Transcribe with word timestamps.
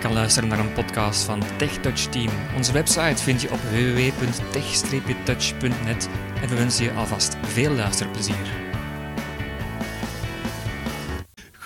kan 0.00 0.12
luisteren 0.12 0.48
naar 0.48 0.58
een 0.58 0.72
podcast 0.72 1.22
van 1.22 1.42
TechTouch 1.56 2.00
Team. 2.00 2.30
Onze 2.56 2.72
website 2.72 3.22
vind 3.22 3.42
je 3.42 3.52
op 3.52 3.60
www.tech-touch.net 3.60 6.08
en 6.42 6.48
we 6.48 6.54
wensen 6.54 6.84
je 6.84 6.92
alvast 6.92 7.36
veel 7.42 7.72
luisterplezier. 7.72 8.69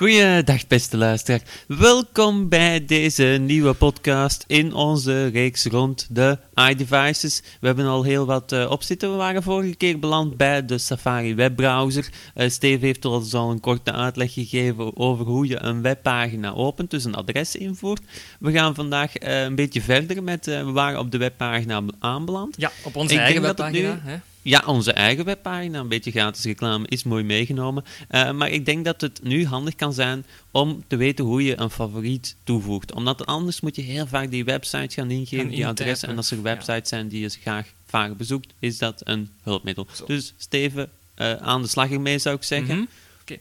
Goeiedag 0.05 0.67
beste 0.67 0.97
luisteraar. 0.97 1.41
Welkom 1.67 2.49
bij 2.49 2.85
deze 2.85 3.25
nieuwe 3.25 3.75
podcast 3.75 4.45
in 4.47 4.75
onze 4.75 5.27
reeks 5.27 5.65
rond 5.65 6.07
de 6.11 6.39
iDevices. 6.71 7.43
We 7.61 7.67
hebben 7.67 7.87
al 7.87 8.03
heel 8.03 8.27
wat 8.27 8.53
uh, 8.53 8.71
op 8.71 8.83
zitten. 8.83 9.11
We 9.11 9.17
waren 9.17 9.43
vorige 9.43 9.75
keer 9.75 9.99
beland 9.99 10.37
bij 10.37 10.65
de 10.65 10.79
Safari 10.79 11.35
webbrowser. 11.35 12.09
Uh, 12.35 12.49
Steve 12.49 12.87
heeft 12.87 13.05
ons 13.05 13.35
al 13.35 13.51
een 13.51 13.61
korte 13.61 13.93
uitleg 13.93 14.33
gegeven 14.33 14.97
over 14.97 15.27
hoe 15.27 15.47
je 15.47 15.63
een 15.63 15.83
webpagina 15.83 16.53
opent, 16.53 16.91
dus 16.91 17.05
een 17.05 17.15
adres 17.15 17.57
invoert. 17.57 18.03
We 18.41 18.53
gaan 18.53 18.75
vandaag 18.75 19.23
uh, 19.23 19.43
een 19.43 19.55
beetje 19.55 19.83
verder 19.83 20.23
met, 20.23 20.47
we 20.47 20.73
waren 20.73 20.99
op 20.99 21.11
de 21.11 21.19
webpagina 21.19 21.83
aanbeland. 21.99 22.55
Ja, 22.59 22.71
op 22.83 22.97
onze 22.97 23.19
eigen 23.19 23.43
webpagina. 23.43 24.23
Ja, 24.47 24.63
onze 24.67 24.93
eigen 24.93 25.25
webpagina, 25.25 25.79
een 25.79 25.89
beetje 25.89 26.11
gratis 26.11 26.45
reclame, 26.45 26.87
is 26.89 27.03
mooi 27.03 27.25
meegenomen. 27.25 27.85
Uh, 28.11 28.33
maar 28.33 28.51
ik 28.51 28.67
denk 28.67 28.85
dat 28.85 29.01
het 29.01 29.23
nu 29.23 29.47
handig 29.47 29.75
kan 29.75 29.93
zijn 29.93 30.25
om 30.51 30.85
te 30.87 30.97
weten 30.97 31.25
hoe 31.25 31.45
je 31.45 31.61
een 31.61 31.71
favoriet 31.71 32.37
toevoegt. 32.43 32.93
Omdat 32.93 33.27
anders 33.27 33.61
moet 33.61 33.77
je 33.77 33.83
heel 33.83 34.07
vaak 34.07 34.31
die 34.31 34.45
website 34.45 34.95
gaan 34.95 35.11
ingeven, 35.11 35.49
die 35.49 35.67
adressen. 35.67 36.09
En 36.09 36.17
als 36.17 36.31
er 36.31 36.43
websites 36.43 36.89
zijn 36.89 37.09
die 37.09 37.21
je 37.21 37.29
graag 37.29 37.67
vaak 37.87 38.17
bezoekt, 38.17 38.53
is 38.59 38.79
dat 38.79 39.01
een 39.05 39.31
hulpmiddel. 39.43 39.87
Dus 40.07 40.35
Steven, 40.37 40.91
uh, 41.17 41.33
aan 41.33 41.63
de 41.63 41.69
slag 41.69 41.91
ermee 41.91 42.19
zou 42.19 42.37
ik 42.37 42.43
zeggen. 42.43 42.77
Mm 42.77 42.89
Oké. 43.21 43.39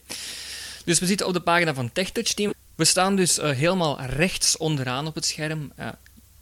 Dus 0.85 0.99
we 0.99 1.05
zitten 1.05 1.27
op 1.27 1.33
de 1.33 1.39
pagina 1.39 1.73
van 1.73 1.91
TechTouch 1.91 2.33
Team. 2.33 2.53
We 2.75 2.85
staan 2.85 3.15
dus 3.15 3.39
uh, 3.39 3.49
helemaal 3.49 4.01
rechts 4.01 4.57
onderaan 4.57 5.07
op 5.07 5.15
het 5.15 5.25
scherm. 5.25 5.71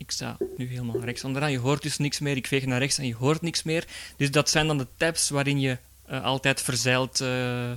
Ik 0.02 0.12
sta 0.12 0.38
nu 0.58 0.68
helemaal 0.68 1.04
rechts 1.04 1.24
onderaan. 1.24 1.52
Je 1.52 1.58
hoort 1.58 1.82
dus 1.82 1.98
niks 1.98 2.20
meer. 2.20 2.36
Ik 2.36 2.48
veeg 2.48 2.66
naar 2.66 2.80
rechts 2.80 2.98
en 2.98 3.08
je 3.08 3.16
hoort 3.16 3.42
niks 3.42 3.64
meer. 3.64 3.88
Dus 4.18 4.32
dat 4.32 4.50
zijn 4.50 4.68
dan 4.68 4.78
de 4.78 4.88
tabs 4.98 5.30
waarin 5.30 5.60
je 5.60 5.78
uh, 6.10 6.24
altijd 6.24 6.62
verzeild 6.62 7.22
uh, 7.22 7.72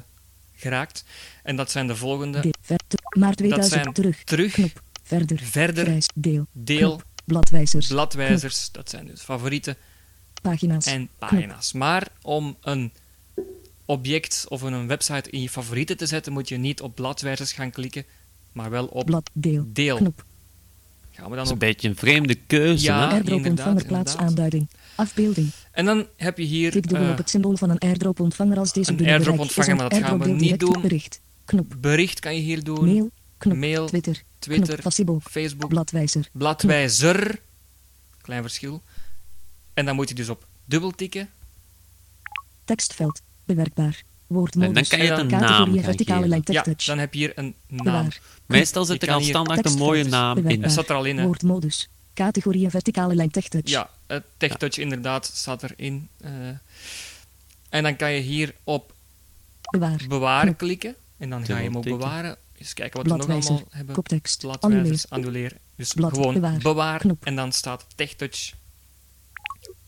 geraakt. 0.52 1.04
En 1.42 1.56
dat 1.56 1.70
zijn 1.70 1.86
de 1.86 1.96
volgende. 1.96 2.52
maart 3.18 3.36
2000 3.36 3.94
terug. 3.94 4.24
Terug. 4.24 4.52
Knop. 4.52 4.82
Verder. 5.02 5.38
Verder. 5.38 6.02
Deel. 6.14 6.46
Deel. 6.52 6.88
Knop. 6.88 7.04
Bladwijzers. 7.24 7.86
Bladwijzers. 7.86 8.60
Knop. 8.60 8.74
Dat 8.74 8.90
zijn 8.90 9.06
dus 9.06 9.20
favorieten. 9.20 9.76
Pagina's. 10.42 10.86
En 10.86 11.08
pagina's. 11.18 11.72
Maar 11.72 12.08
om 12.22 12.56
een 12.60 12.92
object 13.84 14.44
of 14.48 14.62
een 14.62 14.86
website 14.86 15.30
in 15.30 15.40
je 15.40 15.50
favorieten 15.50 15.96
te 15.96 16.06
zetten, 16.06 16.32
moet 16.32 16.48
je 16.48 16.56
niet 16.56 16.80
op 16.80 16.94
bladwijzers 16.94 17.52
gaan 17.52 17.70
klikken, 17.70 18.04
maar 18.52 18.70
wel 18.70 18.86
op 18.86 19.06
Blad. 19.06 19.30
Deel. 19.32 19.64
deel. 19.66 19.96
Knop. 19.96 20.24
Gaan 21.14 21.30
we 21.30 21.36
dan 21.36 21.36
dat 21.36 21.46
is 21.46 21.52
op... 21.52 21.62
een 21.62 21.68
beetje 21.68 21.88
een 21.88 21.96
vreemde 21.96 22.34
keuze. 22.34 22.84
Ja, 22.84 23.08
airdrop-ontvanger 23.08 23.84
plaatsaanduiding. 23.84 24.68
Afbeelding. 24.94 25.50
En 25.70 25.84
dan 25.84 26.06
heb 26.16 26.38
je 26.38 26.44
hier... 26.44 26.70
Tik 26.70 26.88
dubbel 26.88 27.06
uh, 27.06 27.12
op 27.12 27.18
het 27.18 27.30
symbool 27.30 27.56
van 27.56 27.70
een 27.70 27.78
airdrop-ontvanger 27.78 28.58
als 28.58 28.72
deze 28.72 28.92
Een 28.92 29.06
airdrop-ontvanger, 29.06 29.76
maar 29.76 29.88
dat 29.88 29.98
gaan 29.98 30.18
we 30.18 30.28
niet 30.28 30.60
doen. 30.60 30.80
Bericht. 30.80 31.20
Knop. 31.44 31.74
Bericht 31.78 32.20
kan 32.20 32.34
je 32.34 32.40
hier 32.40 32.64
doen. 32.64 32.84
Mail. 32.84 33.10
Knop. 33.38 33.56
Mail. 33.56 33.86
Twitter. 33.86 34.22
Twitter. 34.38 34.78
Knop. 34.78 34.92
Facebook. 34.92 35.22
Facebook. 35.22 35.68
Bladwijzer. 35.68 36.28
Bladwijzer. 36.32 37.40
Klein 38.20 38.42
verschil. 38.42 38.82
En 39.74 39.84
dan 39.84 39.94
moet 39.94 40.08
je 40.08 40.14
dus 40.14 40.28
op 40.28 40.46
dubbel 40.64 40.90
tikken. 40.90 41.28
Tekstveld. 42.64 43.20
Bewerkbaar. 43.44 44.02
Woordmodus. 44.26 44.68
En 44.68 44.74
dan 44.74 44.84
kan 44.84 44.98
je 44.98 45.12
het 45.12 45.18
een 45.18 45.40
naam 45.40 45.80
verticale 45.82 46.28
lijn 46.28 46.42
Ja, 46.44 46.64
dan 46.86 46.98
heb 46.98 47.14
je 47.14 47.18
hier 47.18 47.32
een 47.34 47.54
naam. 47.68 47.84
Bewaar. 47.84 48.20
Meestal 48.46 48.84
zit 48.84 49.00
Je 49.00 49.06
er 49.06 49.12
al 49.14 49.20
standaard 49.20 49.66
een 49.66 49.78
mooie 49.78 50.04
naam 50.04 50.38
in. 50.48 50.60
Dat 50.60 50.70
staat 50.70 50.88
er 50.88 50.96
al 50.96 51.04
in, 51.04 51.18
hè? 51.18 51.24
Woordmodus. 51.24 51.88
Categorie 52.14 52.70
verticale 52.70 53.14
lijn 53.14 53.30
TechTouch. 53.30 53.68
Ja, 53.68 53.90
TechTouch 54.36 54.76
inderdaad 54.78 55.26
staat 55.34 55.62
erin. 55.62 56.08
Uh, 56.24 56.30
en 57.68 57.82
dan 57.82 57.96
kan 57.96 58.12
je 58.12 58.20
hier 58.20 58.54
op 58.64 58.92
Bewaar. 59.70 60.04
bewaren 60.08 60.44
Knop. 60.44 60.58
klikken. 60.58 60.94
En 61.18 61.30
dan 61.30 61.44
ga 61.44 61.56
je 61.58 61.64
hem 61.64 61.76
op 61.76 61.82
tikken. 61.82 62.00
bewaren. 62.00 62.36
Eens 62.58 62.74
kijken 62.74 62.96
wat 63.02 63.10
we 63.10 63.16
nog 63.16 63.28
allemaal 63.28 63.62
hebben. 63.70 63.94
Koptekst. 63.94 64.40
Bladwijzers, 64.40 65.10
annuleren. 65.10 65.58
Dus 65.76 65.92
Blad, 65.92 66.12
gewoon 66.12 66.34
bewaar. 66.34 66.58
bewaar. 66.58 67.02
En 67.22 67.36
dan 67.36 67.52
staat 67.52 67.86
TechTouch 67.94 68.52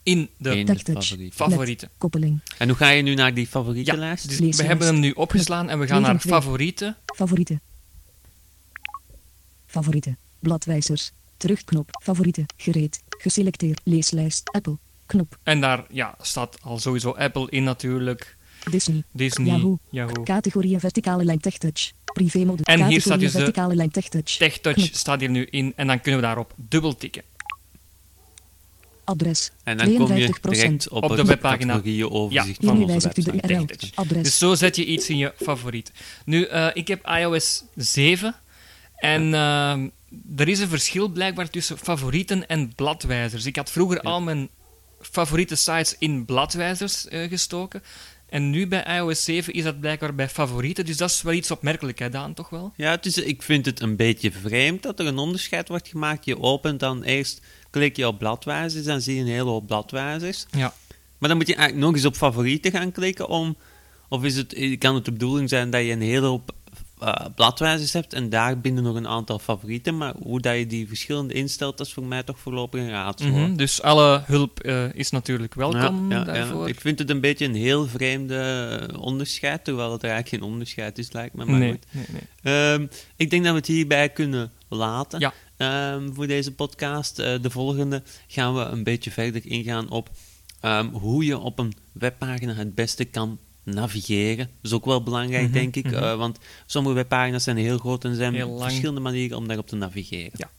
in 0.07 0.29
de 0.39 0.57
In 0.59 0.67
de 0.67 0.75
favorieten. 0.79 1.33
favorieten. 1.33 1.91
Koppeling. 1.99 2.41
En 2.59 2.69
hoe 2.69 2.77
ga 2.77 2.89
je 2.89 3.03
nu 3.03 3.15
naar 3.15 3.35
die 3.35 3.47
favorietenlijst? 3.47 4.23
Dus 4.29 4.33
Leeslijst. 4.33 4.61
we 4.61 4.67
hebben 4.67 4.87
hem 4.87 4.99
nu 5.01 5.11
opgeslaan 5.11 5.69
en 5.69 5.79
we 5.79 5.87
gaan 5.87 6.03
naar 6.03 6.19
favorieten. 6.21 6.97
Favorieten. 7.17 7.61
Favorieten. 9.67 10.19
Bladwijzers. 10.39 11.13
Terugknop. 11.37 11.89
Favorieten. 12.03 12.47
Gereed. 12.57 13.01
Geselecteerd. 13.09 13.81
Leeslijst. 13.85 14.51
Apple. 14.53 14.79
Knop. 15.07 15.39
En 15.43 15.61
daar 15.61 15.85
ja, 15.91 16.15
staat 16.21 16.63
al 16.63 16.79
sowieso 16.79 17.11
Apple 17.11 17.51
in 17.51 17.65
natuurlijk. 17.65 18.37
Disney. 18.71 19.03
Disney, 19.13 19.47
Yahoo. 19.47 19.79
Yahoo. 19.91 20.23
Categorieën 20.23 20.81
verticale 20.81 21.25
lijn 21.25 21.41
TechTouch. 21.41 21.91
Privémodus. 22.13 22.67
En 22.67 22.75
hier 22.75 23.01
Categorieën 23.01 23.01
staat 23.01 23.21
dus 23.21 23.33
de 23.33 23.39
verticale 23.39 23.75
lijn 23.75 23.91
TechTouch. 23.91 24.37
TechTouch 24.37 24.75
Knop. 24.77 24.95
staat 24.95 25.21
hier 25.21 25.31
nu 25.31 25.45
in 25.45 25.73
en 25.77 25.87
dan 25.87 26.01
kunnen 26.01 26.21
we 26.21 26.27
daarop 26.27 26.53
dubbel 26.57 26.97
tikken. 26.97 27.23
Adres. 29.07 29.51
En 29.65 29.77
dan 29.77 29.95
kom 29.95 30.17
je 30.17 30.27
52%. 30.27 30.41
direct 30.43 30.89
op, 30.89 31.03
Op 31.05 31.17
de 31.17 31.25
webpagina. 31.25 31.81
Ja. 31.85 32.47
van 32.61 32.71
onze 32.71 32.87
wijzigt 32.87 33.19
u 33.19 33.23
de 33.23 33.31
website. 33.31 33.53
URL. 33.55 33.65
TechTouch. 33.67 33.95
Adres. 33.95 34.23
Dus 34.23 34.39
zo 34.39 34.55
zet 34.55 34.77
je 34.77 34.85
iets 34.85 35.09
in 35.09 35.17
je 35.17 35.33
favoriet. 35.43 35.93
Nu, 36.25 36.45
eh, 36.45 36.67
ik 36.73 36.89
heb 36.89 37.07
iOS 37.07 37.65
7 37.75 38.35
en 38.97 39.35
ehm, 39.35 39.89
er 40.37 40.49
is 40.49 40.61
een 40.61 40.69
verschil 40.69 41.09
blijkbaar 41.09 41.51
tussen 41.51 41.79
favorieten 41.79 42.49
en 42.49 42.75
bladwijzers. 42.75 43.47
Ik 43.47 43.57
had 43.57 43.71
vroeger 43.71 44.01
al 44.01 44.21
mijn 44.21 44.49
favoriete 45.01 45.55
sites 45.55 45.97
in 45.99 46.25
bladwijzers 46.25 47.09
eh, 47.09 47.29
gestoken. 47.29 47.83
En 48.29 48.51
nu 48.51 48.67
bij 48.67 48.97
iOS 48.97 49.25
7 49.25 49.53
is 49.53 49.65
dat 49.65 49.81
blijkbaar 49.81 50.15
bij 50.15 50.29
favorieten. 50.29 50.85
Dus 50.87 50.97
dat 50.97 51.11
is 51.11 51.23
wel 51.23 51.33
iets 51.33 51.51
opmerkelijk, 51.51 51.99
hè, 51.99 52.09
Daan, 52.09 52.35
toch 52.35 52.49
wel? 52.49 52.73
Ja, 52.77 52.91
het 52.91 53.07
is, 53.07 53.19
ik 53.19 53.43
vind 53.43 53.67
het 53.67 53.81
een 53.81 53.97
beetje 53.97 54.33
vreemd 54.33 54.83
dat 54.83 55.01
er 55.01 55.07
een 55.07 55.19
onderscheid 55.19 55.69
wordt 55.69 55.89
gemaakt. 55.89 56.25
Je 56.25 56.41
opent 56.41 56.81
dan 56.81 57.03
eerst, 57.03 57.41
klik 57.71 57.97
je 57.97 58.07
op 58.07 58.19
bladwijzers, 58.19 58.85
dan 58.85 59.01
zie 59.01 59.15
je 59.15 59.21
een 59.21 59.27
hele 59.27 59.51
hoop 59.51 59.67
bladwijzers. 59.67 60.47
Ja. 60.51 60.75
Maar 61.19 61.29
dan 61.29 61.39
moet 61.39 61.47
je 61.47 61.55
eigenlijk 61.55 61.87
nog 61.87 61.97
eens 61.97 62.05
op 62.05 62.17
favorieten 62.17 62.71
gaan 62.71 62.93
klikken 62.93 63.29
om... 63.29 63.57
Of 64.09 64.25
is 64.25 64.37
het, 64.37 64.77
kan 64.79 64.95
het 64.95 65.05
de 65.05 65.13
bedoeling 65.13 65.49
zijn 65.49 65.71
dat 65.71 65.85
je 65.85 65.93
een 65.93 66.01
hele 66.01 66.27
hoop 66.27 66.53
uh, 67.03 67.15
bladwijzers 67.35 67.93
hebt 67.93 68.13
en 68.13 68.29
daar 68.29 68.61
binnen 68.61 68.83
nog 68.83 68.97
een 68.97 69.09
aantal 69.09 69.39
favorieten. 69.39 69.97
Maar 69.97 70.15
hoe 70.23 70.41
dat 70.41 70.57
je 70.57 70.67
die 70.67 70.89
verschillende 70.89 71.35
instelt, 71.35 71.79
dat 71.79 71.87
is 71.87 71.93
voor 71.93 72.05
mij 72.05 72.23
toch 72.23 72.39
voorlopig 72.39 72.81
een 72.81 72.91
raadsel. 72.91 73.29
Mm 73.29 73.35
-hmm. 73.35 73.57
Dus 73.57 73.83
alle 73.83 74.23
hulp 74.27 74.65
uh, 74.65 74.95
is 74.95 75.11
natuurlijk 75.11 75.55
welkom 75.55 76.11
ja, 76.11 76.19
ja, 76.19 76.25
daarvoor. 76.25 76.63
Ja. 76.63 76.67
Ik 76.67 76.81
vind 76.81 76.99
het 76.99 77.11
een 77.11 77.21
beetje 77.21 77.45
een 77.45 77.55
heel 77.55 77.87
vreemde 77.87 78.91
onderscheid, 78.99 79.65
terwijl 79.65 79.93
het 79.93 80.03
er 80.03 80.11
eigenlijk 80.11 80.43
geen 80.43 80.53
onderscheid 80.53 80.99
is, 80.99 81.13
lijkt 81.13 81.35
me. 81.35 81.45
Maar 81.45 81.59
nee, 81.59 81.71
goed. 81.71 81.85
nee, 81.91 82.07
nee. 82.43 82.73
Um, 82.73 82.89
ik 83.17 83.31
denk 83.31 83.43
dat 83.43 83.53
we 83.53 83.59
het 83.59 83.67
hierbij 83.67 84.09
kunnen 84.09 84.53
laten 84.69 85.33
um, 85.57 86.15
voor 86.15 86.27
deze 86.27 86.53
podcast. 86.53 87.19
Uh, 87.19 87.35
de 87.43 87.51
volgende 87.51 88.03
gaan 88.27 88.55
we 88.55 88.61
een 88.61 88.83
beetje 88.83 89.11
verder 89.11 89.41
ingaan 89.45 89.91
op 89.91 90.11
um, 90.63 90.89
hoe 90.89 91.25
je 91.25 91.39
op 91.39 91.59
een 91.59 91.73
webpagina 91.93 92.55
het 92.55 92.75
beste 92.75 93.05
kan 93.05 93.39
navigeren. 93.67 94.37
Dat 94.37 94.47
is 94.63 94.73
ook 94.73 94.85
wel 94.85 95.03
belangrijk, 95.03 95.43
Mhm, 95.45 95.53
denk 95.53 95.77
ik. 95.77 95.93
Uh, 95.93 96.17
want 96.17 96.39
sommige 96.67 96.95
webpagina's 96.95 97.45
zijn 97.45 97.57
heel 97.57 97.79
groot 97.79 98.05
en 98.05 98.15
zijn 98.15 98.35
Heel 98.35 98.59
verschillende 98.59 99.01
manieren 99.01 99.37
om 99.37 99.47
daarop 99.47 99.67
te 99.67 99.77
navigeren. 99.77 100.33
Ja. 100.37 100.51